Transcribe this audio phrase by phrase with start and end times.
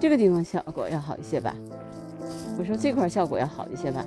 [0.00, 1.54] 这个地方效果要好一些吧？
[2.58, 4.04] 我说这块效果要好一些吧？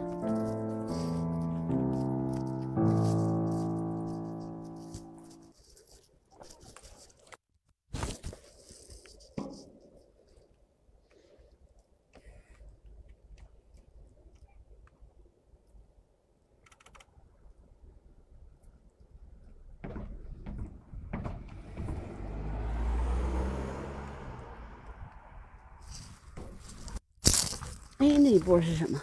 [28.43, 29.01] 波是什么？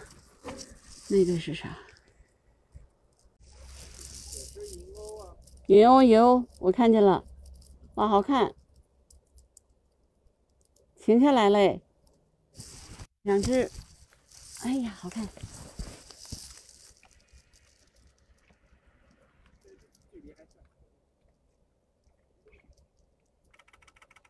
[1.09, 1.77] 那个是啥？
[5.67, 7.25] 银鸥，银鸥，我看见了，
[7.95, 8.53] 哇，好看！
[10.99, 11.81] 停下来嘞，
[13.23, 13.71] 两只，
[14.63, 15.27] 哎呀，好看！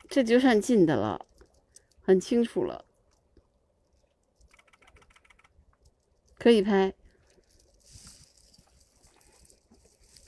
[0.07, 1.25] 这就算近的了，
[2.01, 2.85] 很清楚了。
[6.41, 6.91] 可以拍，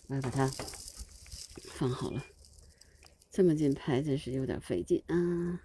[0.06, 0.48] 我要把它
[1.72, 2.24] 放好了。
[3.32, 5.60] 这么近拍真是有点费劲啊！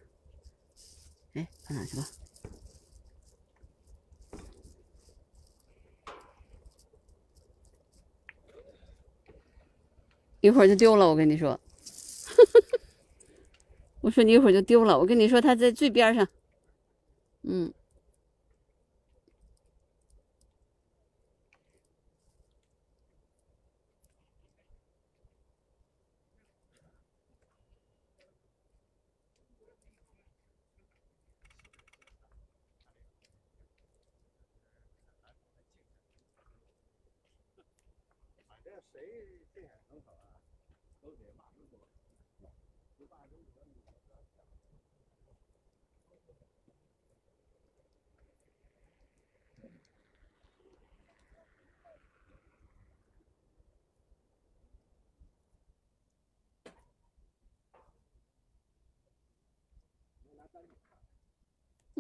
[1.34, 2.06] 哎，放哪去了？
[10.40, 11.60] 一会儿就丢了，我跟你说。
[14.00, 16.26] 我说你一会儿就丢了，我跟你说，它在最边上。
[17.42, 17.74] 嗯。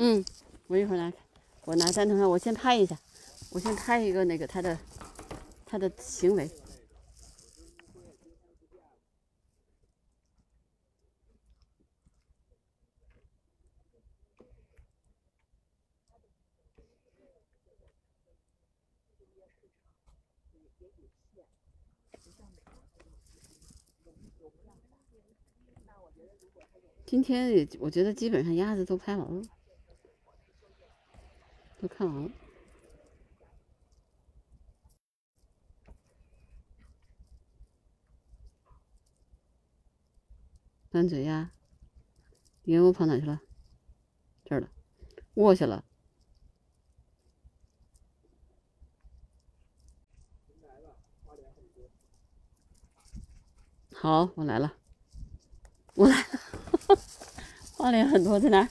[0.00, 0.24] 嗯，
[0.68, 1.12] 我一会儿拿，
[1.64, 2.96] 我拿三头看，我先拍一下，
[3.50, 4.78] 我先拍一个那个它的，
[5.66, 6.48] 它的行为。
[27.04, 29.42] 今天也，我觉得基本上鸭子都拍完了，
[31.80, 32.30] 都看完了。
[40.90, 41.52] 单嘴鸭，
[42.64, 43.40] 鹦鹉跑哪去了？
[44.44, 44.70] 这儿了，
[45.34, 45.84] 卧下了。
[53.92, 54.74] 好，我来了，
[55.94, 56.26] 我来了。
[57.76, 58.68] 花脸很多在哪？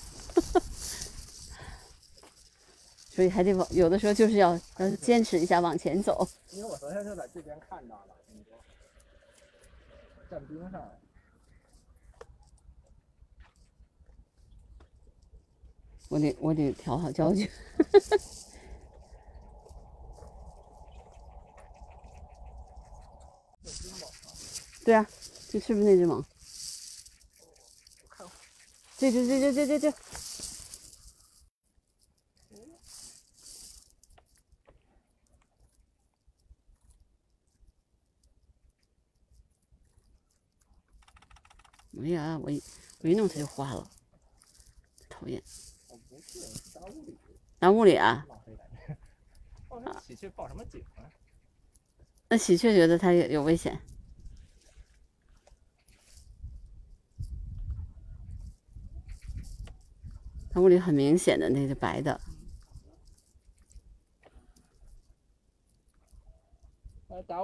[3.17, 6.27] 所以还得往，有的时候就是要要坚持一下往前走。
[6.51, 8.15] 因为我昨天就在这边看到了，
[10.29, 10.87] 站冰上。
[16.09, 17.49] 我得我得调好焦距。
[24.85, 25.03] 对啊，
[25.49, 26.23] 这是不是那只蟒？
[28.99, 29.97] 这这这这这这这，
[42.03, 42.61] 哎呀，我一
[43.01, 43.89] 我一弄它就花了，
[45.09, 45.41] 讨厌。
[47.59, 48.25] 当屋里啊？
[50.05, 51.03] 喜鹊报什么警啊？
[52.29, 53.79] 那喜鹊觉得它有有危险。
[60.49, 62.19] 它屋里很明显的那个白的，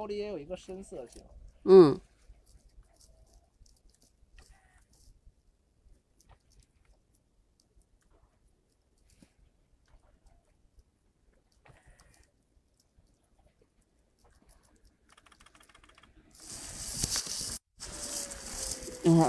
[0.10, 1.22] 也有一个深色型。
[1.63, 2.00] 嗯。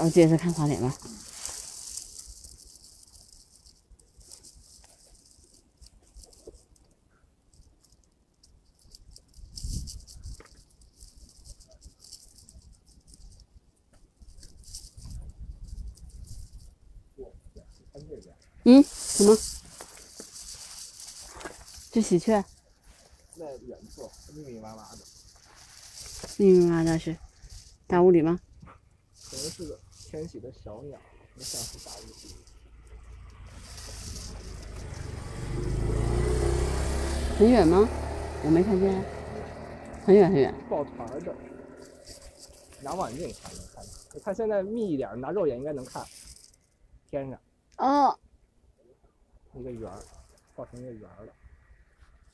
[0.03, 0.95] 我接着看花脸吧。
[18.63, 18.83] 嗯。
[18.83, 19.37] 什么？
[21.91, 22.43] 这喜鹊？
[23.37, 24.97] 在远处密密麻麻的，
[26.35, 27.17] 密密麻麻的是
[27.87, 28.39] 大屋里吗？
[29.29, 29.79] 可能是的
[30.15, 30.97] 迁徙的小鸟，
[31.33, 32.33] 不像是大屋里。
[37.37, 37.85] 很远吗？
[38.45, 39.03] 我没看见。
[40.05, 40.55] 很远很远。
[40.69, 41.35] 抱团儿的，
[42.81, 43.93] 拿望远镜才能看见。
[44.13, 46.01] 你看现在密一点，拿肉眼应该能看。
[47.09, 47.37] 天上
[47.77, 48.17] 哦，
[49.53, 49.99] 一个圆儿，
[50.55, 51.33] 抱成一个圆儿了，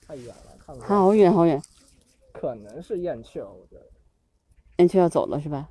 [0.06, 0.84] 太远了，看不。
[0.84, 1.60] 好远好远。
[2.31, 3.89] 可能是燕雀，我觉得。
[4.77, 5.68] 燕雀要走了是吧？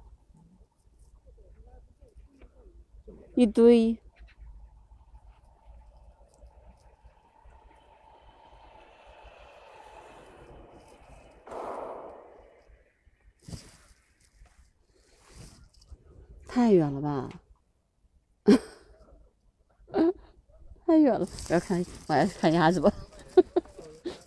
[3.40, 3.96] 一堆。
[16.46, 17.30] 太远了吧？
[20.84, 22.92] 太远了，我要看，我要看鸭子吧。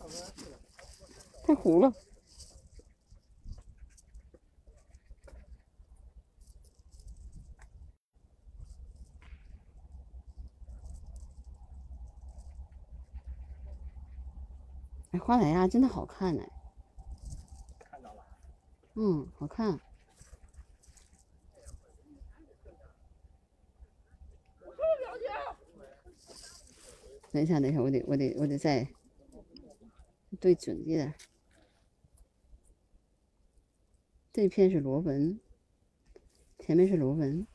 [1.45, 1.93] 太糊了。
[15.25, 16.49] 花奶鸭真的好看哎。
[17.79, 18.25] 看到了。
[18.95, 19.79] 嗯，好看。
[27.31, 28.85] 等一下，等一下，我得，我得，我得再
[30.41, 31.15] 对准一点。
[34.33, 35.39] 这片是螺纹，
[36.59, 37.47] 前面是螺纹。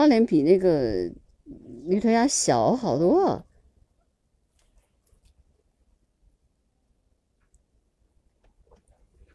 [0.00, 1.12] 花脸比那个
[1.84, 3.44] 驴头鸭小好多，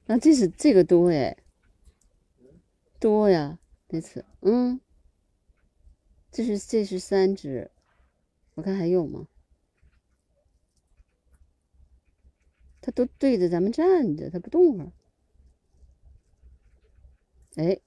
[0.07, 1.37] 那这是这个多哎，
[2.99, 4.81] 多呀这次，嗯，
[6.31, 7.69] 这是这是三只，
[8.55, 9.27] 我看还有吗？
[12.81, 14.91] 它都对着咱们站着，它不动啊，
[17.57, 17.79] 哎。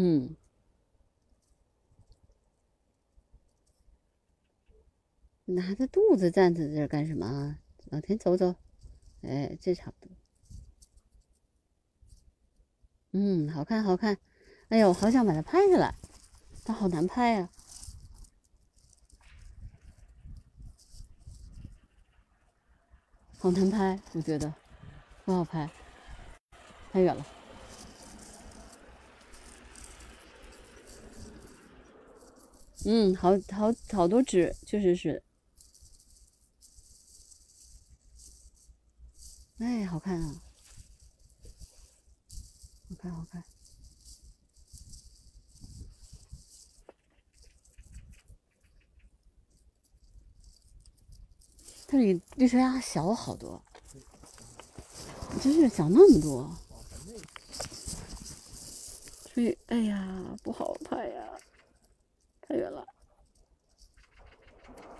[0.00, 0.36] 嗯，
[5.46, 7.58] 拿着肚子站在这儿干什么？
[7.86, 8.54] 老田，走走。
[9.22, 10.16] 哎，这差不多。
[13.10, 14.16] 嗯，好看，好看。
[14.68, 15.96] 哎呦，好想把它拍下来，
[16.64, 17.50] 它好难拍呀，
[23.38, 24.54] 好难拍，我觉得
[25.24, 25.68] 不好拍，
[26.92, 27.37] 太远了。
[32.84, 35.22] 嗯，好好好多只，确实是。
[39.58, 40.42] 哎，好看啊！
[42.88, 43.42] 好看，好看。
[51.88, 53.62] 它比绿头鸭小好多，
[55.42, 56.56] 真是小那么多。
[59.34, 61.24] 所以，哎呀，不好拍呀。
[62.48, 62.86] 太远了，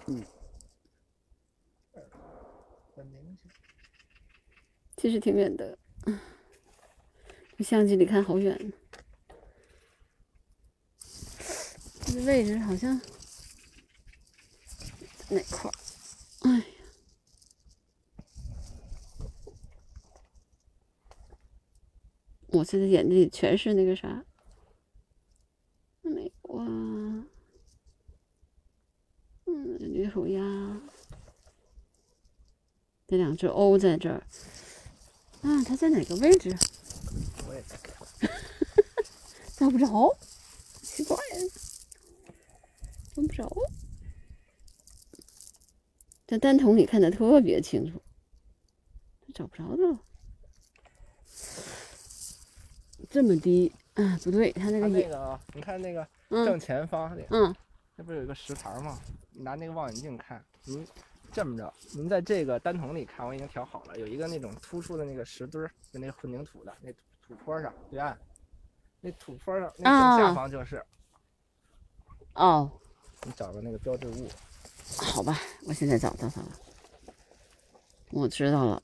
[0.07, 0.23] 嗯，
[4.99, 5.78] 其实挺远的，
[7.61, 8.71] 相机里看好远，
[12.05, 13.00] 这位置好像
[15.31, 15.75] 哪块儿？
[16.43, 16.64] 哎呀，
[22.49, 24.26] 我现在眼睛里全是那个啥，
[26.02, 26.31] 没
[29.49, 29.78] 哇。
[29.81, 30.40] 鱼头鸭，
[33.07, 34.23] 这两只鸥在这儿。
[35.43, 36.55] 啊，它在哪个位置？
[37.49, 37.76] 我也在
[39.57, 40.17] 找不着，
[40.83, 41.17] 奇怪，
[43.14, 43.50] 找不着。
[46.26, 48.02] 在单筒里看的特别清楚。
[49.35, 50.00] 找不着的了。
[53.09, 57.55] 这么低，啊，不对，它那个那个，你看那个正嗯前方那，嗯，
[57.97, 58.99] 那不是有一个石牌吗？
[59.38, 60.85] 你拿那个望远镜看，您
[61.30, 68.18] 这么着，您在这个单筒里看，我已经调好了，有一个那种突出的那个石墩儿，就那个混凝土的那土土坡上对岸，
[69.00, 70.85] 那土坡上那正下啊方就是，
[72.33, 72.68] 哦，
[73.23, 74.28] 你找到那个标志物，
[74.97, 76.49] 好吧，我现在找到它了，
[78.11, 78.83] 我知道了。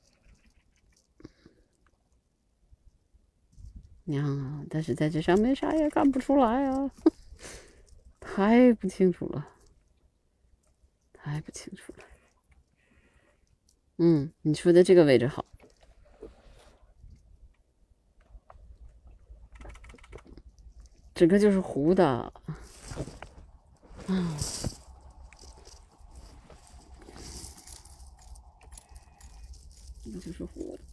[4.05, 6.89] 娘啊，但是在这上面啥也看不出来啊，
[8.21, 9.49] 太不清楚了，
[11.25, 12.05] 太不清楚了。
[13.97, 15.43] 嗯，你说的这个位置好，
[21.15, 22.33] 整个就是糊的，啊，
[30.23, 30.84] 就是糊的。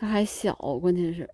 [0.00, 1.28] 它还小，关键是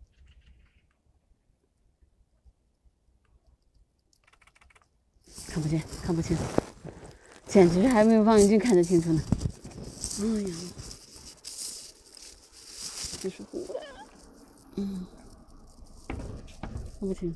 [5.48, 6.34] 看不见，看不清，
[7.46, 9.22] 简直还没有望远镜看得清楚呢。
[10.20, 10.56] 哎呀，
[13.20, 13.66] 这是湖，
[14.76, 15.06] 嗯，
[16.08, 17.34] 看不清。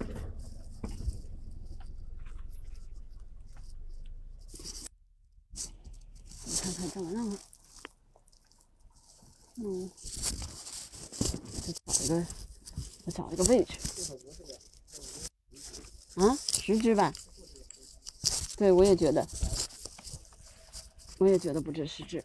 [6.46, 7.38] 我看看怎么弄了。
[9.56, 9.90] 嗯。
[11.84, 12.26] 找一个，
[13.04, 13.78] 我找一个位置。
[16.16, 17.12] 啊，十只吧。
[18.56, 19.24] 对，我也觉得，
[21.18, 22.24] 我也觉得不止十只。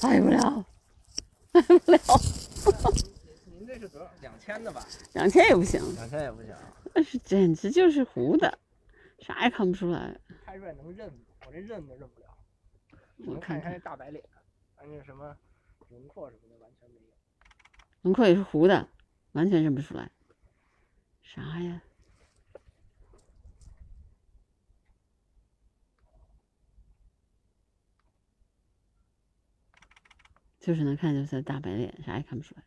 [0.00, 0.64] 拍不了，
[1.52, 1.98] 拍不了，
[3.46, 4.10] 您这是多少？
[4.20, 4.86] 两千的吧？
[5.14, 6.54] 两千也不行，两千也不行，
[6.94, 8.58] 那是简直就是糊的，
[9.18, 10.18] 啥也看不出来。
[10.44, 11.12] 拍出来能认，
[11.46, 12.26] 我这认都认不了。
[13.26, 14.24] 我看看大白脸，
[14.76, 15.36] 但是什么
[15.88, 17.12] 轮廓什么的完全没有。
[18.02, 18.88] 轮廓也是糊的，
[19.32, 20.10] 完全认不出来。
[21.22, 21.82] 啥呀？
[30.60, 32.62] 就是能看就是大白脸，啥也看不出来。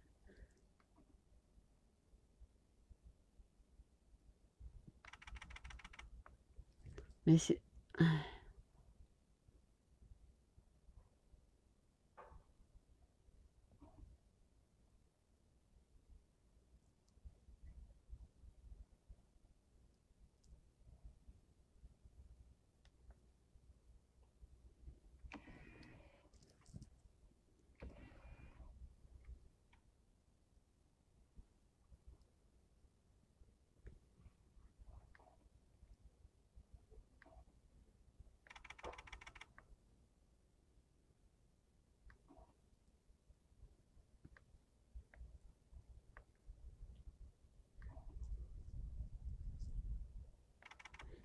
[7.24, 7.60] 没写，
[7.94, 8.31] 唉。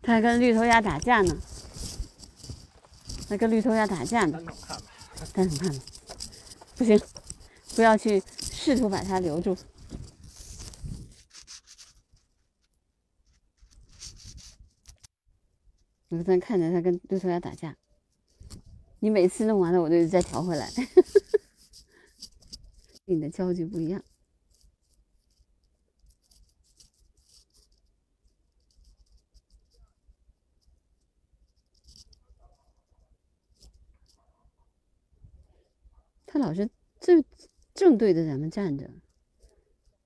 [0.06, 1.36] 它还跟绿头鸭打架呢，
[3.28, 4.40] 它跟绿头鸭打架呢，
[5.32, 5.74] 单桶看
[6.76, 6.96] 不行，
[7.74, 9.56] 不要去试图把它留住。
[16.10, 17.76] 我在看着它跟绿头鸭打架，
[19.00, 20.70] 你每次弄完了，我就再调回来。
[23.06, 24.00] 你的焦距不一样。
[36.46, 37.24] 老师正
[37.74, 38.88] 正对着咱们站着，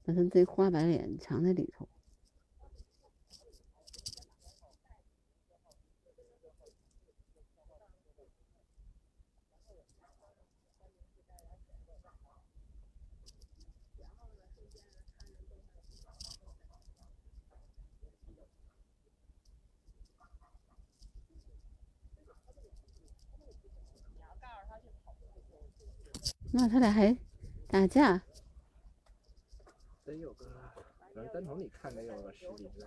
[0.03, 1.87] 把他这花白脸藏在里头。
[26.53, 27.17] 那他俩还
[27.69, 28.23] 打架？
[30.05, 30.47] 得有个，
[30.99, 32.87] 反正单桶里看着有个十几只。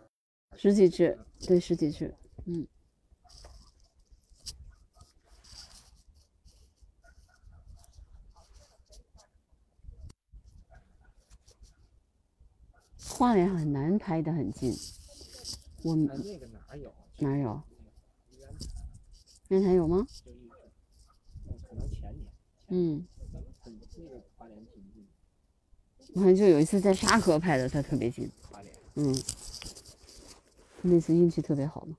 [0.56, 1.18] 十几只，
[1.48, 2.14] 对，十几只，
[2.46, 2.68] 嗯。
[13.08, 14.74] 花莲很难拍的很近，
[15.84, 16.94] 我们那个哪有？
[17.20, 17.64] 哪有？
[19.50, 20.06] 烟台有吗？
[22.68, 23.08] 嗯。
[23.94, 25.08] 很那个花莲挺近。
[26.16, 28.30] 我好像就有一次在沙河拍的，它特别近。
[28.42, 28.74] 花莲。
[28.96, 29.24] 嗯。
[30.82, 31.96] 那次运气特别好嘛。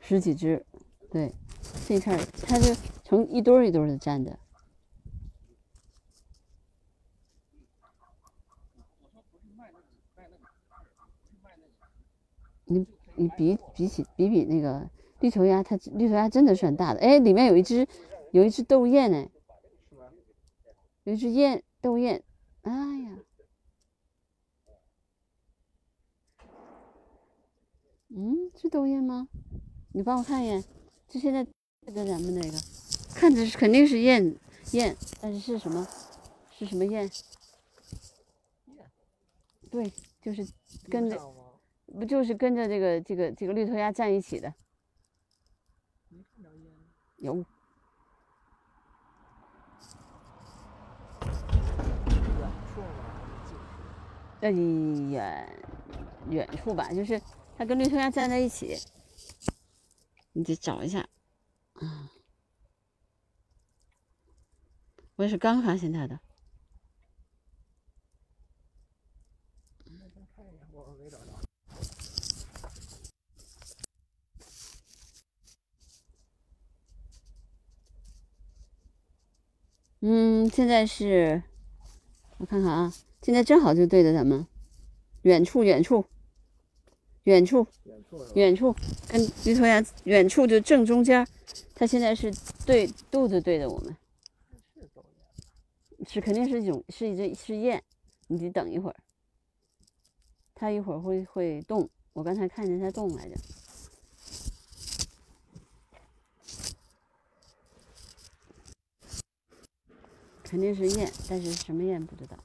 [0.00, 0.66] 十几只，
[1.10, 1.34] 对，
[1.88, 4.38] 这片儿它就成一堆儿一堆儿的站着。
[12.66, 14.88] 你你比比起比比那个
[15.20, 17.00] 绿头鸭，它绿头鸭真的算大的。
[17.00, 17.86] 哎，里面有一只
[18.32, 19.30] 有一只斗雁哎，
[21.04, 22.22] 有一只雁斗雁，
[22.62, 23.18] 哎呀，
[28.08, 29.28] 嗯，是斗雁吗？
[29.92, 30.64] 你帮我看一眼，
[31.08, 31.44] 就现在
[31.84, 32.58] 对着咱们那个，
[33.14, 34.34] 看着是肯定是雁
[34.72, 35.86] 雁，但是是什么？
[36.56, 37.10] 是什么雁？
[39.70, 40.46] 对，就是
[40.88, 41.18] 跟着，
[41.98, 44.52] 不就是跟着这个这个这个绿头鸭站一起的？
[47.18, 47.44] 有。
[54.40, 55.48] 呃，远
[56.28, 57.18] 远处吧，就是
[57.56, 58.76] 它跟绿头鸭站在一起。
[60.32, 61.08] 你得找一下，
[61.74, 62.10] 啊，
[65.16, 66.20] 我也是刚发现它的。
[80.06, 81.42] 嗯，现在是，
[82.36, 84.46] 我看看啊，现在正好就对着咱们，
[85.22, 86.04] 远处，远处。
[87.22, 87.66] 远处，
[88.34, 88.76] 远处
[89.08, 91.26] 跟绿头鸭远处就正中间，
[91.74, 92.30] 它现在是
[92.66, 93.96] 对肚子对着我们，
[96.06, 97.82] 是肯定是一种是一只是雁，
[98.26, 98.96] 你得等一会儿，
[100.54, 103.34] 它一会儿会会动，我刚才看见它动来着，
[110.54, 112.38] 肯定是雁，但是什么雁不知道。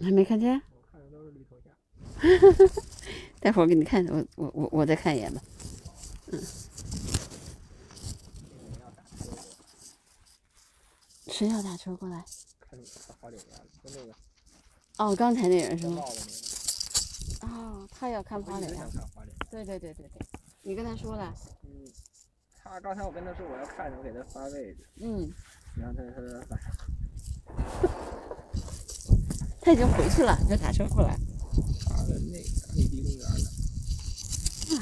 [0.00, 0.62] 还没看见？
[0.72, 2.80] 我看的都是绿头鸭。
[3.40, 5.42] 待会儿给你看，我我我我再看一眼吧。
[6.26, 6.40] 嗯。
[11.28, 12.24] 谁要打车过来？
[14.98, 16.02] 哦，刚才那人是吗？
[17.40, 18.86] 哦，他要看花脸呀。
[19.50, 20.26] 对对对对对，
[20.60, 21.34] 你跟他说了。
[21.64, 21.70] 嗯。
[22.62, 24.86] 他刚才我跟他说我要看，我给他发位置。
[24.96, 25.32] 嗯。
[25.76, 26.60] 然后他他他。
[29.62, 31.18] 他已经回去了，你就打车过来。
[31.88, 32.38] 他的那个
[32.74, 33.50] 内地公园呢？
[34.76, 34.78] 哎。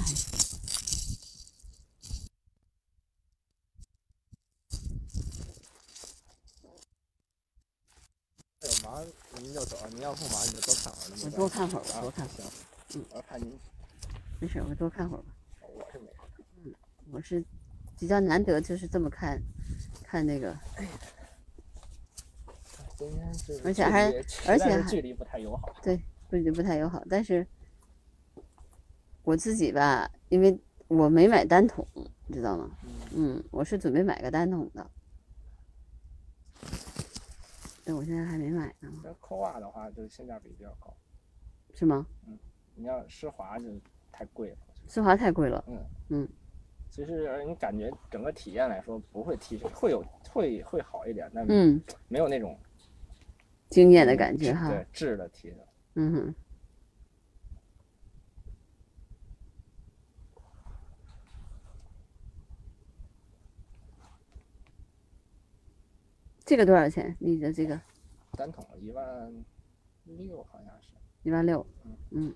[8.84, 9.04] 忙
[9.42, 11.20] 您就走，您要不忙你就多看会儿。
[11.22, 12.46] 我多看会儿，吧多看会儿。
[12.88, 13.58] 行，嗯，我看您，
[14.40, 15.26] 没事，我多看会儿吧。
[15.60, 16.74] 我是没事。
[17.10, 17.44] 我是
[17.98, 19.38] 比较难得，就是这么看，
[20.02, 20.56] 看那个，
[22.96, 24.06] 今天这而且还
[24.48, 25.76] 而且还距离不太友好。
[25.82, 27.02] 对，距离不太友好。
[27.10, 27.46] 但是
[29.24, 31.86] 我自己吧，因为我没买单筒，
[32.26, 32.70] 你知道吗？
[33.14, 34.90] 嗯，我是准备买个单筒的，
[37.88, 40.94] 但我现在还没买呢，这扣袜的话，就是性价比比较高。
[41.72, 42.06] 是吗？
[42.74, 43.64] 你要施华就
[44.12, 44.56] 太贵了。
[44.86, 45.78] 施华太贵了，嗯
[46.10, 46.28] 嗯
[46.90, 52.58] 其实你感觉整个体验来说不会提升，会有会会好一点，但嗯，没有那种
[53.70, 54.68] 惊艳的感觉哈。
[54.68, 55.58] 对质的提升。
[55.94, 56.34] 嗯哼。
[66.48, 67.14] 这个多少钱？
[67.18, 67.78] 你的这个
[68.32, 69.04] 单筒一万
[70.04, 70.88] 六好像是
[71.22, 71.66] 一万六，
[72.10, 72.34] 嗯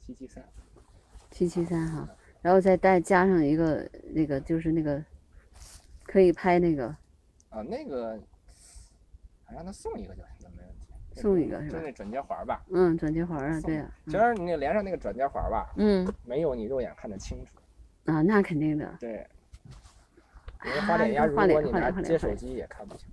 [0.00, 0.42] 七七三，
[1.30, 2.08] 七七三哈，
[2.40, 5.04] 然后再带加上一个那个就是那个
[6.04, 6.86] 可以拍那个
[7.50, 8.18] 啊，那个
[9.44, 11.20] 还让他送一个就行，了没问题。
[11.20, 11.78] 送一个是吧？
[11.80, 17.52] 就那转接环吧，嗯，转接环啊，对呀、其实你连上那个转接环吧，嗯没有你肉眼看得清楚。
[18.10, 19.28] 啊，那肯定的，对，
[20.64, 23.08] 因为花脸花如果你拿脸接手机也看不清。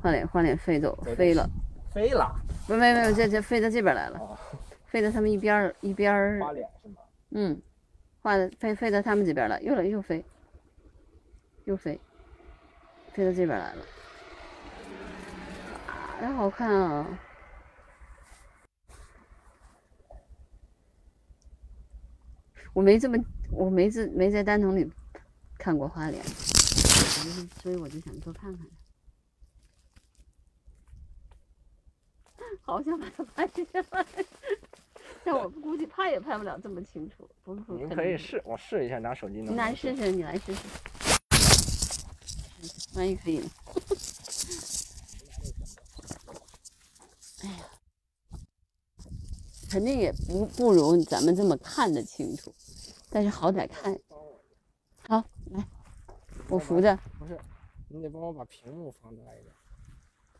[0.00, 1.48] 换脸换脸飞走飞了，
[1.92, 2.32] 飞了
[2.66, 4.38] 不没没有，这这飞到这边来了，啊，
[4.86, 6.96] 飞到他们一边儿一边儿花脸是吗？
[7.30, 7.60] 嗯，
[8.22, 10.24] 画的飞飞到他们这边了，又来又飞，
[11.64, 12.00] 又飞，
[13.12, 13.82] 飞到这边来了，
[15.88, 17.18] 啊，真好看啊！
[22.72, 23.18] 我没这么，
[23.50, 24.88] 我没这没在单筒里
[25.58, 26.24] 看过花脸，
[26.98, 28.66] 我就是所以我就想多看看。
[32.62, 34.04] 好想把它拍下来，
[35.24, 37.28] 但我估计拍也拍不了这么清楚。
[37.42, 40.60] 不是，您可以试，我试一下拿手机能你来试试，你来试试，
[42.94, 43.48] 万一可以呢？
[47.42, 47.64] 哎呀，
[49.70, 52.52] 肯定也不不如咱们这么看得清楚，
[53.08, 53.96] 但是好歹看。
[55.08, 55.24] 好，来，
[56.48, 57.38] 我扶着不是，
[57.88, 59.54] 你得帮我把屏幕放大一点，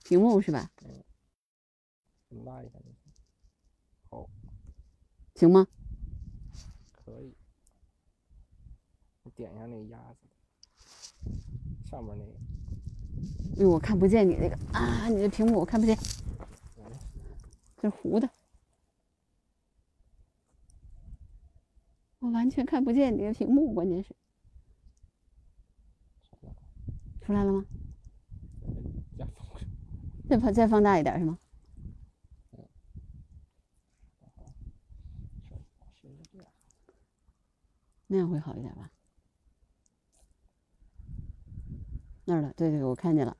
[0.05, 0.71] 屏幕是吧？
[0.85, 1.05] 嗯。
[2.31, 2.71] 放大一。
[4.11, 4.29] 好，
[5.35, 5.66] 行吗？
[6.92, 7.35] 可以。
[9.23, 10.27] 你点一下那个鸭子，
[11.90, 12.33] 上面那个。
[13.59, 15.97] 哎呦我看不见你那个啊，你的屏幕我看不见，
[16.79, 16.90] 嗯
[17.81, 18.31] 这糊的，
[22.21, 24.14] 我完全看不见你的屏幕，关键是
[27.29, 27.62] 出来了吗？
[30.31, 31.38] 再放再放大一点是吗？
[38.07, 38.91] 那样会好一点吧？
[42.25, 43.37] 那儿了，对对，我看见了，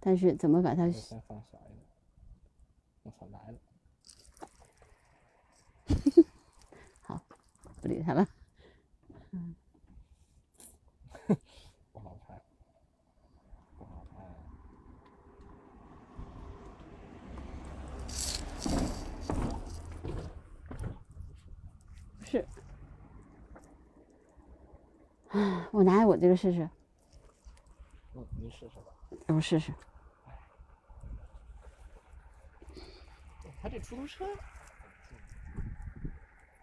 [0.00, 1.16] 但是怎么把它放小
[1.68, 1.86] 一点。
[3.04, 3.58] 我操，来了。
[7.80, 8.26] 不理它了？
[11.92, 12.42] 不好拍。
[13.78, 14.16] 不好拍。
[22.26, 22.46] 是。
[25.30, 26.68] 啊，我拿我这个试试，
[28.12, 28.92] 嗯，你试试吧。
[29.28, 29.72] 我试试。
[33.62, 34.26] 他这出租车，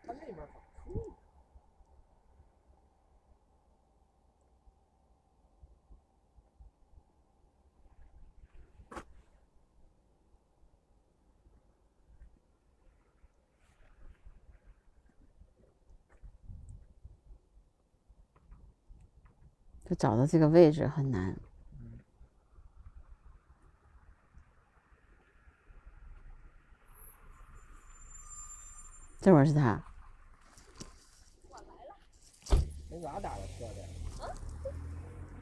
[0.05, 0.66] 他那边好
[19.97, 21.36] 找到这个位置很难。
[29.19, 29.83] 这会儿是他，
[32.89, 33.88] 你咋打的车的？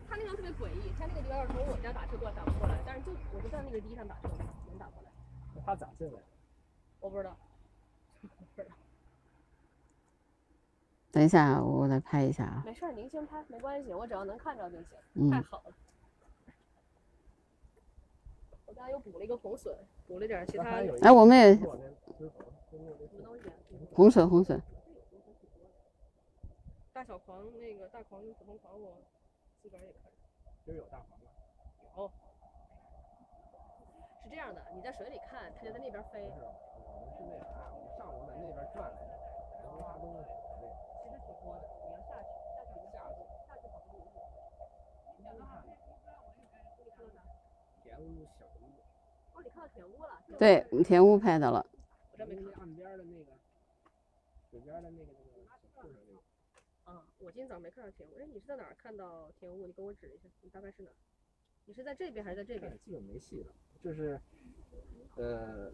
[0.10, 4.30] 他那个特别诡异，他那个地方要是从我家打车过来打不过来，但是就我就在那个地上打车
[4.68, 5.12] 能打过来，
[5.54, 6.24] 那他咋进来的？
[7.02, 7.38] 我不知道，
[8.56, 8.76] 不知道。
[11.16, 12.62] 等一下啊，我来拍一下啊。
[12.66, 14.98] 没事儿，您先拍没关系，我只要能看着就行。
[15.14, 15.74] 嗯太好了。
[18.66, 19.74] 我刚才又补了一个红笋，
[20.06, 20.66] 补了点儿其他
[21.02, 21.58] 哎，我们也。
[23.94, 24.62] 红笋红笋，
[26.92, 28.98] 大小狂那个大狂跟普通狂我
[29.64, 30.18] 自个儿也看着
[30.66, 31.32] 就有大黄了。
[31.96, 32.12] 有。
[34.22, 39.08] 是这样的，你在水里看，它就在那边飞，是，我们是那啥，我们上午在那边转来着，
[39.64, 40.45] 感觉没啥东西。
[41.46, 42.74] 你要下去，下去
[43.48, 44.10] 下去好多游泳。
[45.18, 45.52] 你看到啥？
[46.38, 46.66] 你看到
[47.14, 47.18] 啥？
[47.84, 48.64] 田屋小屋，
[49.34, 50.10] 哦，你看到田屋了？
[50.40, 51.66] 对，我们田屋拍到了。
[52.12, 52.36] 我这没。
[52.54, 53.32] 岸边的那个，
[54.50, 55.44] 水边的那个那个，
[55.84, 56.20] 就是那个。
[56.86, 58.16] 啊，我今天早上没看到田屋。
[58.20, 59.66] 哎，你是在哪儿看到田屋？
[59.68, 60.96] 你给我指一下，你大概是哪儿？
[61.66, 62.78] 你是在这边还是在这边对，？
[62.80, 64.22] 基本没戏了，就是，
[65.18, 65.72] 呃，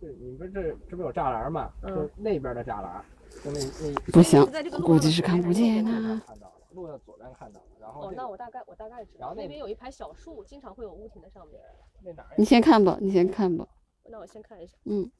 [0.00, 1.72] 就你不是这这不有栅栏吗？
[1.82, 3.04] 嗯就那边的栅栏，
[3.44, 4.40] 就那那不行
[4.82, 11.60] 估计是看不见看到了，路的左边看到了，然后哦，这个那我大概我大概知道，然后那那边有一排小树，经常会有屋顶在上面。
[12.04, 13.66] 那哪儿你先看吧，你先看吧。
[14.10, 14.76] 那我先看一下。
[14.84, 15.10] 嗯，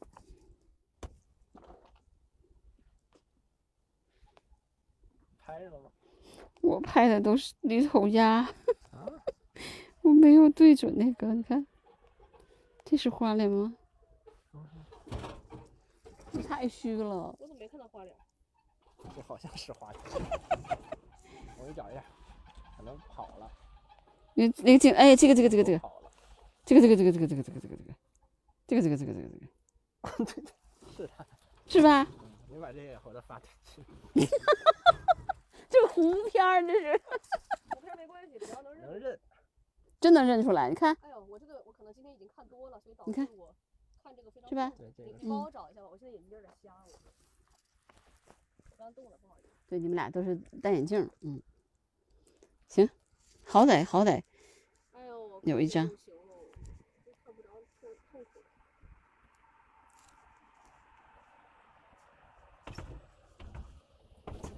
[5.40, 5.90] 拍着了吗？
[6.60, 8.42] 我拍的都是绿头鸭，
[8.90, 9.06] 啊，
[10.02, 11.34] 我没有对准那个。
[11.34, 11.66] 你看，
[12.84, 13.74] 这是花脸吗？
[16.32, 17.34] 你 太虚了。
[17.38, 18.14] 我怎么没看到花脸？
[19.14, 20.02] 这好像是花脸。
[21.58, 22.04] 我给你找一下，
[22.76, 23.50] 可能跑了，
[24.34, 26.10] 那那个镜，哎，这个这个这个这个跑了，
[26.64, 27.82] 这个这个这个这个这个这个这个这个
[28.66, 30.42] 这个这个这个这个这个
[30.96, 31.26] 是他。
[31.66, 32.02] 是吧？
[32.02, 33.82] 嗯你把这个回头发出去。
[35.68, 36.98] 这个糊片儿，这是
[37.70, 38.86] 图片没关系，只要能认。
[38.86, 39.20] 能认，
[40.00, 40.70] 真能认出来。
[40.70, 43.54] 你看，哎呦，我这个我可能今天已经看多了，所以导你看致我
[44.08, 46.92] 看这个非常是吧你你帮我找一下吧，我现在眼睛有点瞎，我。
[48.70, 49.50] 我刚动了，不好意思。
[49.68, 51.42] 对，你们俩都是戴眼镜，嗯，
[52.68, 52.88] 行，
[53.44, 54.22] 好歹好歹
[54.92, 56.22] 哎呦，有一张不行了，
[57.04, 57.50] 真看不着，
[57.82, 58.42] 痛痛苦。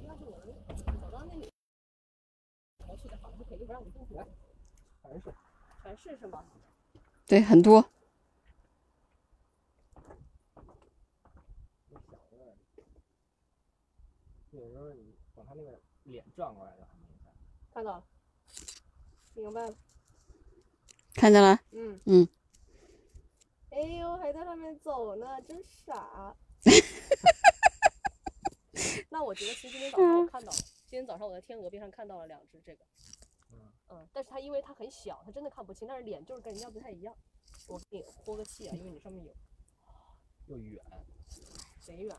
[0.07, 0.55] 要是我能
[1.01, 1.53] 找到那里，
[2.87, 4.15] 我去的好，他肯定不让我动手。
[5.03, 5.35] 全是。
[5.83, 6.45] 全是是吗？
[7.27, 7.85] 对很多。
[11.89, 12.57] 那小的，
[14.51, 17.33] 有时候你等他那个脸转过来就很明显。
[17.73, 18.05] 看到了，
[19.35, 19.75] 明白了。
[21.15, 21.59] 看见了？
[21.71, 22.29] 嗯嗯。
[23.71, 26.37] 哎呦，还在上面走呢，真傻。
[29.11, 32.85] 那我觉得其实今天早上我看到了，今天早上我在天鹅边上看到了两只这个。
[33.53, 37.17] 嗯嗯，但是它因为它很小，它真的看不清，但是脸就是跟人家不太一样。
[37.69, 39.35] 我给你呼个气啊，因为你上面有
[40.47, 40.85] 又远，
[41.81, 42.17] 贼远，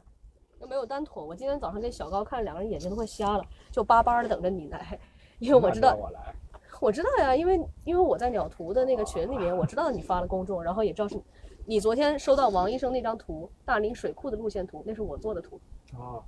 [0.61, 1.21] 又没有单腿。
[1.21, 4.97] 我今天早上跟小高看两个人眼睛都快瞎了，就巴巴的等着你来，
[5.39, 6.33] 因为我知道我来。
[6.79, 11.19] 我知道呀，因为因为我在鸟图的那个群里面，我知道你发了公众，然后也知道是
[11.65, 15.59] 你昨天收到王医生那张图，大林水库的路线图，那是我做的图。
[15.95, 16.23] 哦，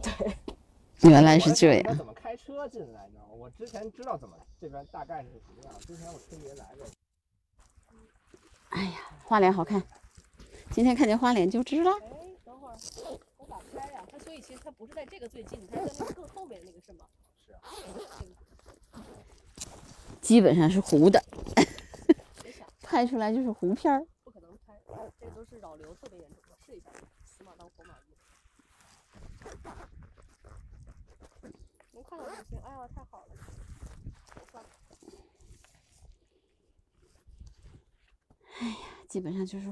[0.00, 1.98] 对原来是这他样。
[1.98, 3.20] 怎么开车进来呢？
[3.36, 6.86] 我之前知道怎么这边大概是什么样，之前我听别人来过。
[8.70, 8.92] 哎呀，
[9.24, 9.82] 花脸好看，
[10.70, 11.92] 今天看见花脸就知道。
[13.38, 17.06] 我打开呀、它所以其实它不是在这个最近，它是在那个更后面那个是吗？
[17.44, 17.60] 是啊，
[20.20, 21.22] 基本上是糊的，
[22.82, 24.06] 拍出来就是糊片儿。
[24.24, 24.80] 不可能拍，
[25.20, 26.90] 这都是扰流特别严重的，试一下，
[27.24, 28.14] 死马当活马医。
[31.92, 33.34] 能看到就行，哎呀，太好了，
[38.60, 38.76] 哎呀。
[39.08, 39.68] 基本上就是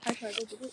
[0.00, 0.70] 拍出来都不对。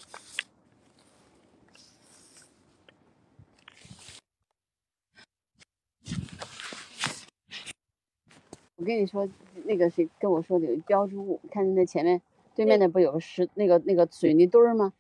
[8.77, 9.27] 我跟你说，
[9.65, 12.21] 那个谁跟我说的有一标志物，看见那前面
[12.55, 14.93] 对面那不有个石那个那个水泥墩儿吗？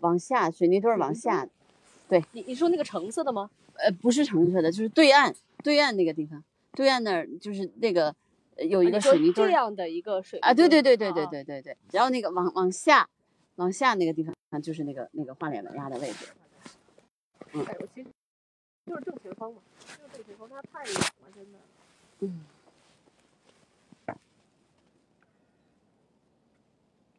[0.00, 1.48] 往下，水泥墩儿往下，
[2.08, 3.50] 对你你说那个橙色的吗？
[3.74, 8.14] 呃，不是橙色的，就是对岸对岸那个地方，对岸那儿就是那个
[8.56, 13.08] 呃有一个水泥墩儿这样的一个水啊，对对对对对对对对，然后那个往往下
[13.56, 16.32] 往下那个地方就是那个那个画脸尾鸭的位置。
[17.54, 18.08] 嗯哎，我其实
[18.86, 21.58] 就是正前方嘛，就是正前方，它太远了，真的。
[22.20, 22.44] 嗯，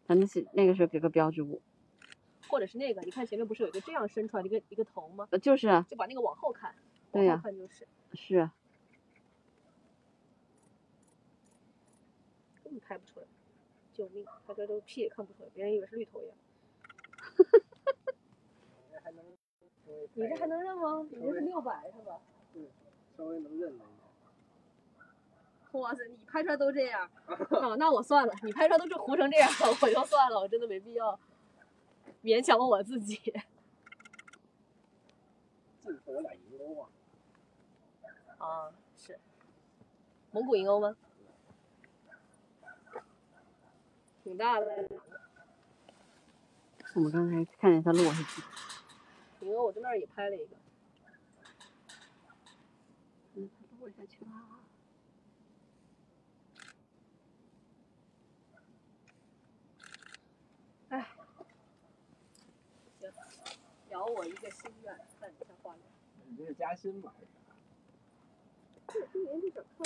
[0.07, 1.61] 反正是那个时候给个标志物，
[2.47, 5.27] 或者是那个，你看前面不是有一个这样伸出来的一个一个头吗？
[5.29, 6.73] 呃就是啊，就把那个往后看，
[7.11, 8.53] 对呀往后看就是，是啊，
[12.63, 13.27] 根本拍不出来。
[13.93, 14.25] 救命！
[14.47, 16.35] 拍出来都屁也看不出来，别人以为是绿头羊。
[19.03, 19.23] 还能
[20.13, 21.07] 你这还能认吗？
[21.09, 22.19] 你这是六百是吧？
[23.17, 23.85] 稍微能认了。
[25.73, 29.49] 哇塞，你拍出来都这样， 啊，那我算了，你拍出来都这糊成这样，
[29.81, 31.19] 我就算了，我真的没必要
[32.21, 33.15] 勉强我自己。
[35.81, 36.89] 镜头有俩银钩啊，
[38.37, 39.19] 啊，是
[40.31, 40.95] 蒙古银鸥吗？
[44.23, 44.65] 挺大的。
[46.95, 48.41] 我们刚才看见它落下去。
[49.41, 50.55] 银鸥，我在那儿也拍了一个。
[53.35, 54.31] 嗯，它落下去了。
[60.89, 61.09] 哎，
[62.99, 63.09] 行，
[63.89, 65.81] 聊我一个心愿，看你下画面。
[66.27, 67.11] 你这是加薪吗？
[67.13, 67.39] 还是啥？
[68.87, 69.83] 这今年这整个，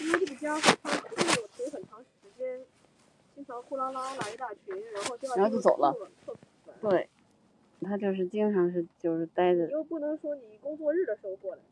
[0.00, 2.06] 因为这个家伙他没有停很长时
[2.36, 2.64] 间，
[3.34, 5.94] 经常呼啦啦来一大群，然后第二然后就走了
[6.80, 7.08] 对，
[7.80, 9.72] 他就是经常是就是待着你。
[9.72, 11.62] 又不能说你工作日的时候过来。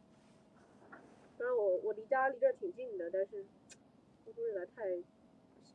[1.38, 3.44] 虽然我我离家离这儿挺近的，但是
[4.24, 5.74] 工作日来太不行。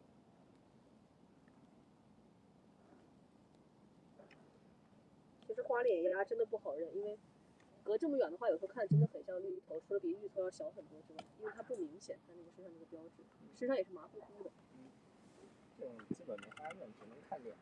[5.47, 7.17] 其实花脸鸭真的不好认，因为
[7.91, 13.21] 隔这么远的话，有时候看真的很像绿头，除了比绿头要小很多之外，因为它不明显，它那个身上那个标志，
[13.59, 14.51] 身上也是麻乎乎的，
[15.77, 17.53] 这种基本没法认，只能看脸。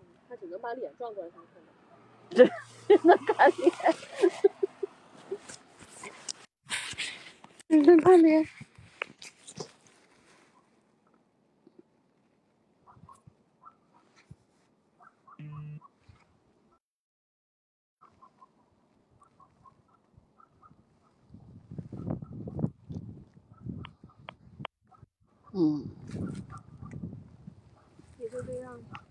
[0.00, 1.68] 嗯，他只能把脸转过来才能看到。
[3.04, 3.52] 能看
[7.68, 8.48] 脸， 能看脸。
[25.62, 25.84] 嗯，
[28.18, 29.04] 也就这样吧。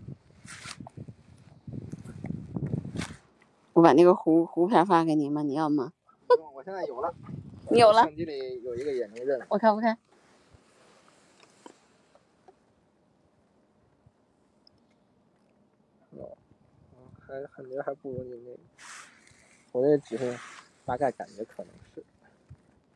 [3.73, 5.43] 我把那个胡胡片发给你吗？
[5.43, 5.93] 你要吗？
[6.25, 7.13] 不用我现在有了。
[7.69, 9.39] 你有了相机里有一个也能认。
[9.47, 9.95] 我看我看。
[17.19, 18.57] 还感觉还不如你那个。
[19.71, 20.35] 我那只是
[20.83, 22.03] 大概感觉可能是。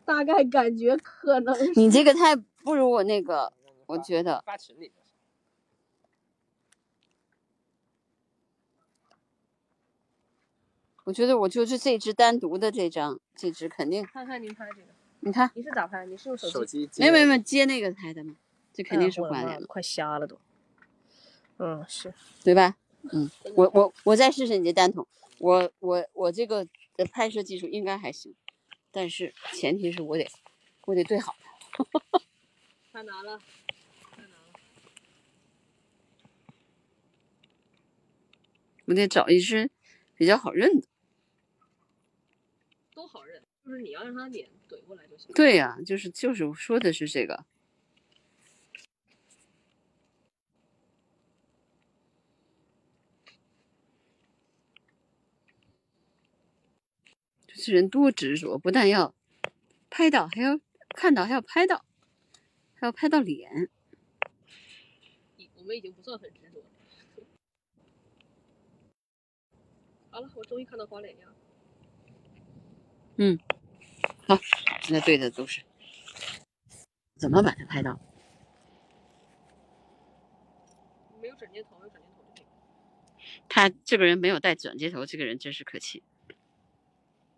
[0.06, 3.52] 大概感觉可能是你这个太不如我那个，
[3.88, 4.42] 我觉得。
[4.46, 4.92] 发群里。
[11.06, 14.06] 我觉得我就是这只单独的这张，这只肯定。
[14.06, 14.88] 看看您拍这个，
[15.20, 16.06] 你看，你是咋拍？
[16.06, 16.54] 你是用手机？
[16.54, 18.38] 手机没有没有没接那个拍的吗？
[18.72, 20.40] 这肯定是关联了，快瞎了都。
[21.58, 22.14] 嗯，是。
[22.42, 22.78] 对吧？
[23.12, 25.06] 嗯，我我我再试试你这单筒，
[25.40, 28.34] 我我我这个的拍摄技术应该还行，
[28.90, 30.26] 但是前提是我得
[30.86, 31.36] 我得对好
[31.74, 31.86] 它。
[32.94, 33.40] 太难了，
[34.12, 34.54] 太难了。
[38.86, 39.72] 我得找一只
[40.16, 40.88] 比较好认的。
[42.94, 45.34] 都好认，就是你要让他脸怼过来就行。
[45.34, 47.44] 对呀、就是就是我说的是这个。
[57.48, 59.16] 这人多执着，不但要
[59.90, 61.84] 拍到，还要看到，还要拍到，
[62.84, 63.70] 还要拍到脸。
[65.56, 66.62] 我们已经不算很执着。
[70.10, 71.34] 好了，我终于看到花脸鸭。
[74.82, 75.62] 现在对的都是
[77.16, 77.98] 怎么把它拍到？
[81.22, 82.46] 没有转接头，有转接头就可以。
[83.48, 86.04] 他这个人没有带转接头，这个人真是可气。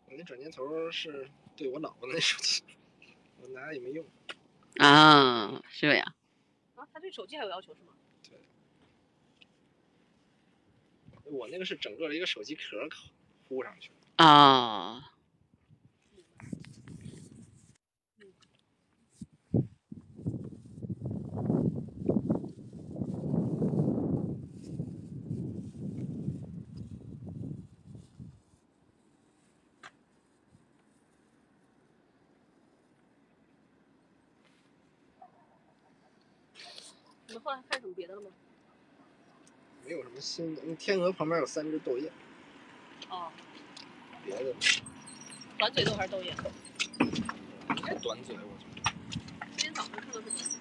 [0.07, 2.63] 我那转接头是对我老婆那手机，
[3.39, 4.03] 我拿也没用。
[4.79, 6.13] 啊，是这样。
[6.75, 7.93] 啊，他对手机还有要求是吗？
[8.29, 8.39] 对
[11.23, 12.87] 我那个是整个的一个手机壳
[13.47, 14.23] 糊上去的。
[14.23, 15.11] 啊，
[37.45, 38.31] 后来看什么别的了吗？
[39.85, 40.63] 没有什么新的。
[40.65, 42.11] 那天鹅旁边有三只豆雁，
[43.07, 43.31] 哦，
[44.25, 44.51] 别的
[45.55, 46.35] 短嘴豆还是豆雁？
[46.97, 48.91] 应该短嘴，我觉得。
[49.55, 50.54] 今天早上看到是短嘴。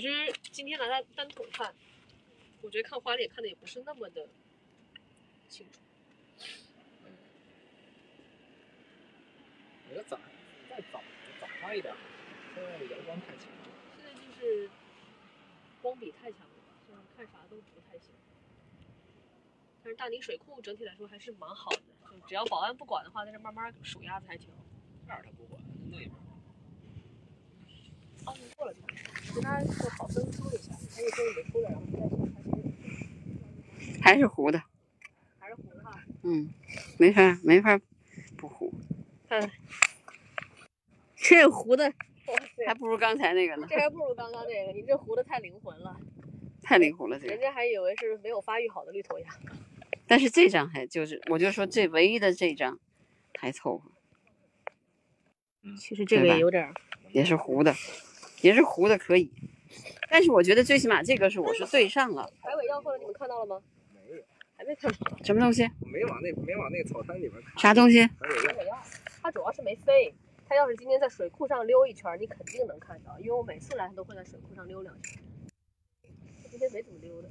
[0.00, 1.74] 其实今天拿它单筒看，
[2.62, 4.28] 我觉得看花脸看的也不是那么的
[5.48, 5.80] 清楚。
[9.88, 10.16] 我觉得早
[10.70, 11.02] 再早
[11.40, 11.92] 早上一点，
[12.54, 13.68] 现在阳光太强了。
[13.96, 14.70] 现在就是
[15.82, 18.14] 光比太强了吧，就是看啥都不太行。
[19.82, 21.82] 但是大宁水库整体来说还是蛮好的，
[22.12, 24.64] 就只要保安不管的话，在这慢慢数鸭子还挺好。
[25.08, 26.27] 这儿他不管，那边。
[34.02, 34.62] 还是糊的，
[35.38, 35.82] 还是糊的。
[35.82, 36.00] 哈。
[36.22, 36.48] 嗯，
[36.98, 37.78] 没法没法
[38.36, 38.72] 不糊，
[39.28, 39.50] 嗯，
[41.16, 41.92] 这糊的，
[42.66, 45.96] 还不如刚才那个呢，这还不如刚刚那个，你这糊的太灵魂了，
[46.62, 47.32] 太灵活了这个。
[47.32, 49.28] 人家还以为是没有发育好的绿头鸭。
[50.06, 52.78] 但是这张还就是，我就说这唯一的这张
[53.38, 53.90] 还凑合，
[55.78, 56.72] 其实这个也有点，
[57.12, 57.74] 也是糊的，
[58.42, 59.30] 也是糊的可以。
[60.10, 63.62] 但是我觉得最起码这个是我是对上了，排尾药后来你们看到了吗？
[63.92, 64.22] 没有，
[64.56, 64.96] 还没看到。
[65.22, 65.68] 什么东西？
[65.80, 67.58] 没往那没往那个草滩里边看。
[67.58, 68.00] 啥东西？
[68.02, 68.82] 还有个排尾药，
[69.22, 70.14] 它主要是没飞。
[70.48, 75.22] 它要是今天在水库上溜一圈，你肯定能看到，因为我每次来它都会在水库上溜两圈。
[76.42, 77.30] 它今天没怎么溜的，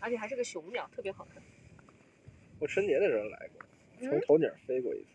[0.00, 1.40] 而且还是个雄鸟，特别好看。
[2.58, 3.64] 我春节的时候来过，
[4.00, 5.06] 从嗯，头顶飞过一次。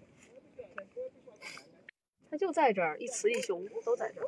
[2.33, 4.27] 它就在这儿，一雌一雄都在这儿。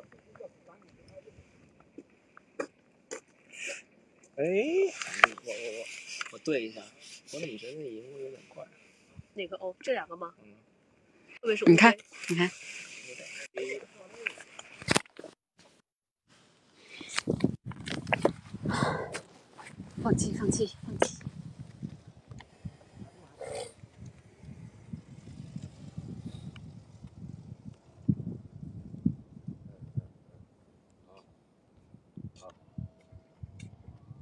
[4.36, 4.44] 哎，
[5.44, 5.84] 我我我
[6.34, 6.80] 我对一下，
[7.32, 8.64] 我怎么觉得那荧幕有点怪？
[9.34, 9.56] 哪个？
[9.56, 10.32] 哦，这两个吗？
[10.44, 10.52] 嗯，
[11.40, 11.98] 会不会是你看，
[12.28, 12.48] 你看。
[20.00, 21.16] 放弃，放弃，放弃。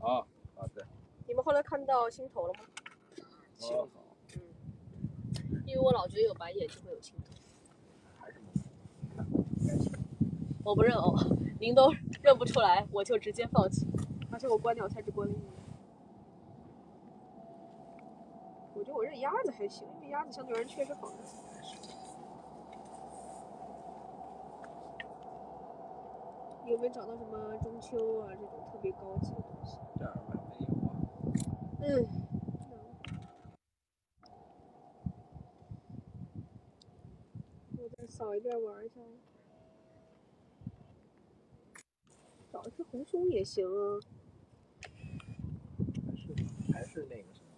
[0.00, 0.20] 啊
[0.56, 0.84] 啊对，
[1.26, 2.60] 你们后来看到青头了吗？
[3.56, 3.88] 青头
[4.34, 4.40] 嗯，
[5.66, 7.24] 因为我老觉得有白眼就会有青头，
[8.18, 8.40] 还是
[10.64, 11.14] 我不认哦，
[11.60, 11.92] 您都
[12.22, 13.86] 认不出来，我就直接放弃。
[14.32, 15.52] 而且我关鸟才只关了一年。
[18.74, 21.18] 我觉得我认鸭子还行，因为鸭子相对而言确实好看。
[26.64, 29.76] 有没有找到什么中秋啊这种特别高级的东西？
[29.98, 30.43] 这儿没没有啊？
[31.86, 32.08] 嗯。
[37.76, 38.94] 我再扫一遍玩一下。
[42.50, 44.00] 找一只红松也行啊。
[46.06, 46.34] 还是
[46.72, 47.50] 还是那个什么？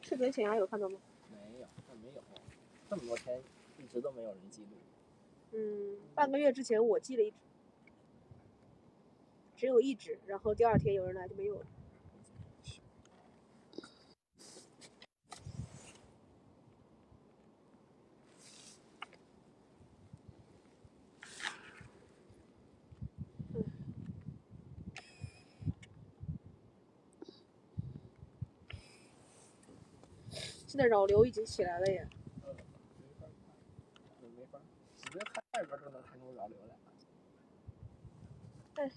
[0.00, 1.00] 赤嘴浅鸭有看到吗？
[1.28, 2.22] 没有，这没有，
[2.88, 3.02] 这么。
[3.08, 3.42] 多天
[3.78, 4.76] 一直都没有人记录。
[5.52, 7.36] 嗯，半个月之前我寄了一只，
[9.54, 11.66] 只有一只，然后第二天有人来就没有了。
[30.66, 32.08] 现在扰流已经起来了耶。
[35.52, 35.60] 哎，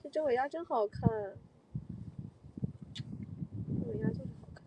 [0.01, 1.35] 这真尾鸭真好看，这
[3.85, 4.63] 尾鸭就是好看。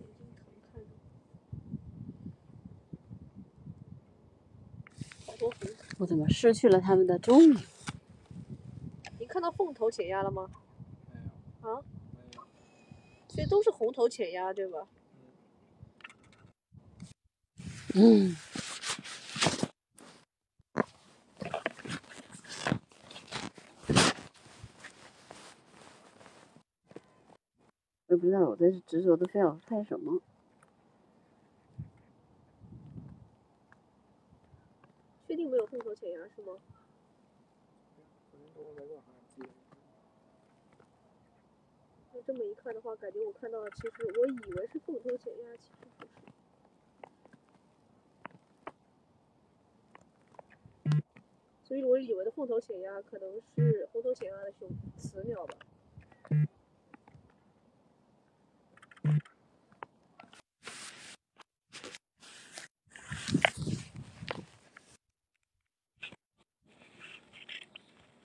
[0.00, 0.88] 眼睛疼，看着。
[5.26, 5.68] 好多红。
[5.98, 7.54] 我怎么失去了他们的踪影？
[9.18, 10.48] 您看到凤头浅鸭了吗？
[11.12, 11.20] 没
[11.62, 11.84] 有，啊，
[12.14, 12.42] 没有。
[13.28, 14.88] 所以都是红头浅鸭，对吧？
[17.98, 18.36] 嗯，
[28.06, 30.20] 我也不知道我这是执着的非要拍什么。
[35.26, 36.52] 确定没有凤头浅鸭是吗？
[42.12, 46.15] 那这么一看的话，感觉我看到的其实我以为是凤头浅鸭，其实不是。
[51.66, 55.56] 所以我以为的凤头浅鸭可能是红头浅鸭的雄雌鸟吧。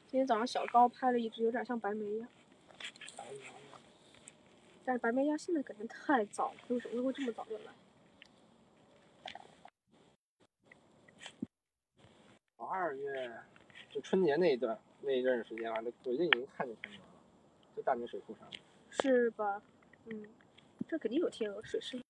[0.05, 2.27] 今天早上小高拍了一只，有点像白眉鸭。
[4.85, 7.71] 但是白眉鸭现在感觉太早，为什么会这么早就来？
[12.71, 13.29] 二月
[13.89, 17.19] 就春节那一段那一阵儿时间吧，我就已经看见天鹅了，
[17.75, 18.49] 就大明水库上。
[18.89, 19.61] 是吧？
[20.05, 20.23] 嗯，
[20.87, 22.01] 这肯定有天鹅，水是。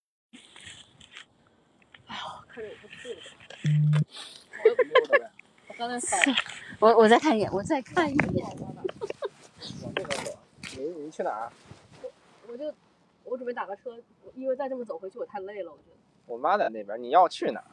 [2.06, 3.22] 哎呀，看着我不睡了。
[4.64, 4.76] 溜
[5.08, 5.32] 达呗，
[5.68, 6.16] 我刚才扫，
[6.80, 8.46] 我我再看一眼，我再看一眼。
[8.62, 8.86] 往
[9.96, 10.38] 这边走。
[10.78, 11.52] 你你去哪儿？
[12.48, 12.72] 我就
[13.24, 13.98] 我准备打个车，
[14.36, 15.98] 因为再这么走回去我太累了，我觉得。
[16.28, 17.71] 我妈在那边，你要去哪儿？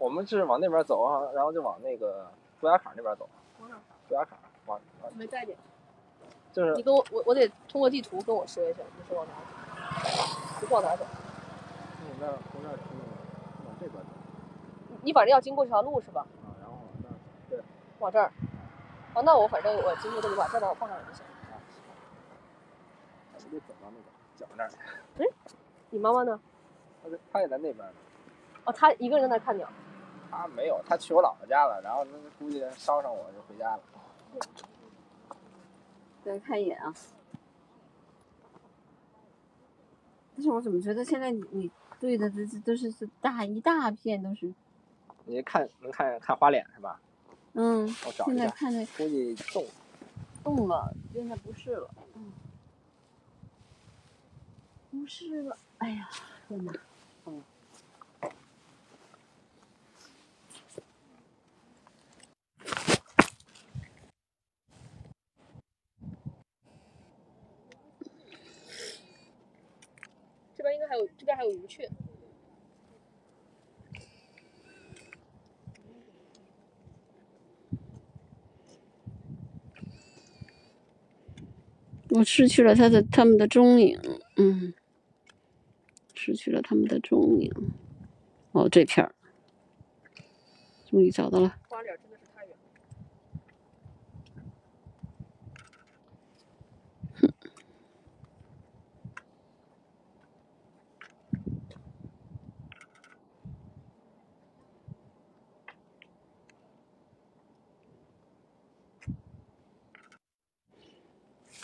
[0.00, 2.26] 我们是往那边走啊，然后就往那个
[2.58, 3.28] 杜家坎那边走。
[3.60, 3.80] 往哪儿？
[4.08, 5.54] 杜家坎往往没带你。
[6.50, 10.10] 就是你跟我我我得通过地图跟我说一下，你是往哪走？
[10.62, 11.04] 你往哪走？
[12.00, 12.96] 从那儿从那儿从
[13.66, 14.08] 往这边走
[15.02, 16.26] 你反正要经过这条路是吧？
[16.44, 17.14] 啊，然后往那儿
[17.50, 17.60] 对
[17.98, 18.32] 往这儿。
[19.12, 21.22] 哦，那我反正我经过这里，把这把我放上来就行。
[21.52, 21.60] 啊，
[23.34, 24.70] 我得走到那个脚那儿。
[25.90, 26.40] 你妈妈呢？
[27.02, 27.94] 他在他也在那边呢。
[28.64, 29.68] 哦，她一个人在那看鸟。
[30.30, 33.82] 他没有，他去我姥姥家了，然后那估计捎上我就回家了。
[36.24, 36.94] 再看一眼啊。
[40.36, 44.52] 但是我怎么觉得现在你你对的这这都是是大一大片都是，
[45.24, 47.00] 你看能看看花脸是吧？
[47.54, 49.66] 嗯，我找一下，现在看的估计动。
[50.42, 52.32] 动了，现在不是了，嗯，
[54.90, 56.08] 不是了，哎呀，
[56.48, 56.72] 天哪，
[57.26, 57.44] 嗯，
[70.56, 71.88] 这边应该还有，这边还有鱼雀。
[82.08, 83.96] 我失去了他的他们的踪影，
[84.34, 84.74] 嗯，
[86.12, 87.52] 失去了他们的踪影。
[88.50, 89.14] 哦，这片儿，
[90.90, 91.54] 终于找到了。
[91.68, 92.56] 花脸真的是太远了。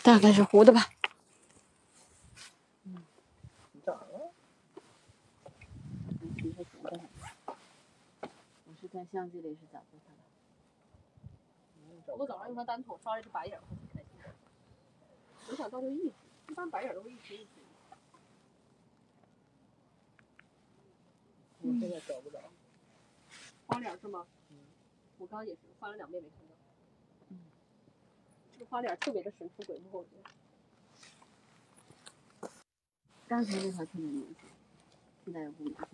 [0.07, 0.87] 大概是糊的吧。
[8.89, 10.05] 在相机里是找不到
[12.13, 14.29] 我都早上用它单筒刷了一只白眼儿，我挺开心的。
[15.49, 16.13] 没想到就一直，
[16.47, 17.51] 一般白眼儿都会一直一直。
[21.61, 22.39] 我现在找不着。
[23.67, 24.25] 花脸儿是吗？
[25.17, 26.46] 我刚刚也是翻了两遍没看
[28.57, 30.09] 这个花脸儿特别的神出鬼没，我觉
[32.41, 32.49] 得。
[33.27, 34.35] 刚才那条特别明显，
[35.23, 35.87] 现在又不明显。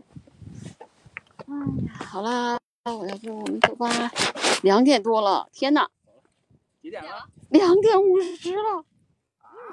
[1.47, 1.53] 哎
[1.86, 3.89] 呀，好啦，我要不我们走吧。
[4.61, 5.89] 两点多了，天呐，
[6.82, 7.28] 几点了？
[7.49, 8.86] 两点五十了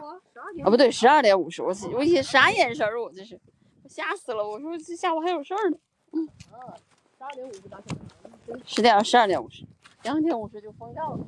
[0.00, 0.66] 我十二点。
[0.66, 0.70] 啊！
[0.70, 1.62] 不对，十二点五十。
[1.62, 3.00] 我我一啥眼神儿？
[3.00, 3.38] 我这是，
[3.84, 4.44] 我吓死了！
[4.44, 5.78] 我说这下午还有事儿呢。
[6.10, 6.28] 嗯，
[7.16, 7.94] 十二点五十打起
[8.66, 9.64] 十点十二点五十，
[10.02, 11.20] 两点五十就疯掉了。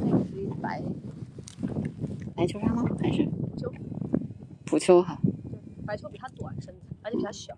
[0.00, 0.80] 这个是一只白
[2.44, 2.84] 白秋沙吗？
[3.00, 3.72] 还是普秋，
[4.66, 5.18] 普秋哈？
[5.86, 7.56] 白秋比它短身子，而且比它小。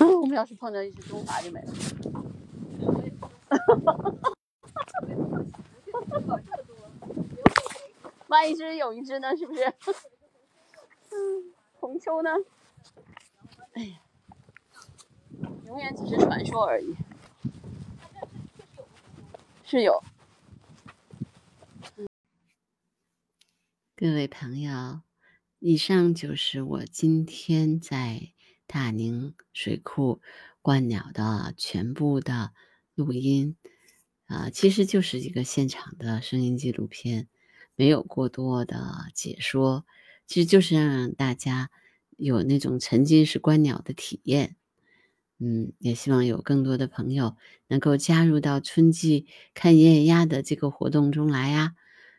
[0.00, 1.72] 嗯， 我们要是碰到一只中华就没了。
[8.28, 9.34] 万一只有一只呢？
[9.34, 9.64] 是不是？
[9.64, 12.28] 嗯， 红秋呢？
[13.72, 13.96] 哎呀，
[15.64, 16.94] 永远只是传说而已。
[19.64, 20.02] 是有。
[24.00, 25.00] 各位朋友，
[25.58, 28.32] 以上就是我今天在
[28.68, 30.20] 大宁水库
[30.62, 32.52] 观鸟的全部的
[32.94, 33.56] 录音，
[34.26, 37.26] 啊、其实就是一个现场的声音纪录片，
[37.74, 39.84] 没有过多的解说，
[40.28, 41.68] 其实就是让大家
[42.16, 44.54] 有那种沉浸式观鸟的体验。
[45.40, 47.36] 嗯，也希望有更多的朋友
[47.66, 51.74] 能够加入到春季看野鸭的这个活动中来呀、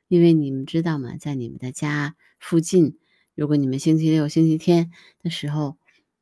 [0.10, 2.98] 因为你们知道吗，在你们的家附近，
[3.36, 4.92] 如果你们星期六、星期天
[5.24, 5.78] 的时候，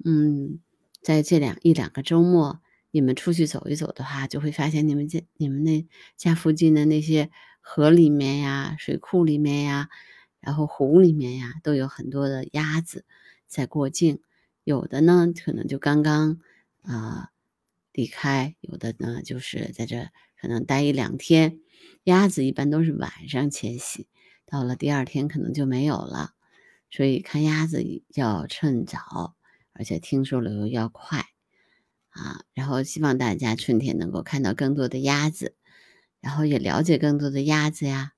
[0.06, 0.60] 嗯，
[1.02, 2.60] 在这两一两个周末，
[2.92, 7.32] 你们出去走一走的话，就会发现你们家你们那家附近的那些
[7.62, 9.90] 河里面呀、水库里面呀，
[10.42, 13.06] 然后湖里面呀，都有很多的鸭子
[13.48, 14.20] 在过境，
[14.66, 16.42] 有的呢可能就刚刚
[16.82, 17.32] 啊、
[17.94, 20.10] 离开，有的呢就是在这
[20.40, 21.60] 可能待一两天。
[22.04, 24.08] 鸭子一般都是晚上迁徙，
[24.46, 26.32] 到了第二天可能就没有了。
[26.90, 27.84] 所以看鸭子
[28.14, 29.36] 要趁早，
[29.74, 31.26] 而且听说了又要快
[32.10, 32.46] 啊。
[32.54, 35.56] 然后希望大家春天能够看到更多的鸭子，
[36.22, 38.14] 然后也了解更多的鸭子呀。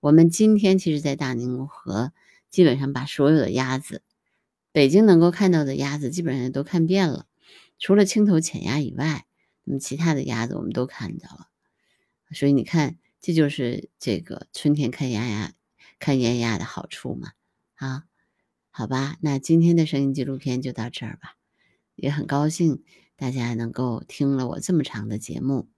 [0.00, 2.12] 我们今天其实，在大宁河
[2.50, 4.02] 基本上把所有的鸭子，
[4.72, 7.26] 北京能够看到的鸭子基本上都看遍了，
[7.78, 9.26] 除了青头浅鸭以外，
[9.64, 11.46] 那么其他的鸭子我们都看到了。
[12.32, 15.52] 所以你看，这就是这个春天看鸭鸭、
[15.98, 17.32] 看鸭鸭的好处嘛，
[17.74, 18.04] 啊。
[18.72, 21.36] 好吧，那今天的声音纪录片就到这儿吧。
[21.96, 22.82] 也很高兴
[23.16, 25.68] 大家能够听了我这么长的节目。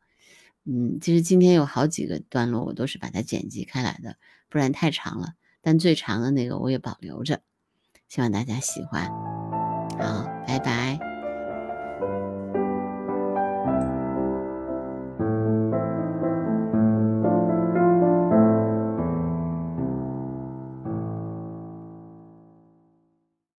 [0.65, 5.35] 嗯，其实今天有好几个段落我都是把它剪辑开来的，不然太长了。
[5.63, 7.43] 但最长的那个我也保留着，
[8.09, 9.09] 希望大家喜欢。
[9.99, 11.12] 好，拜拜。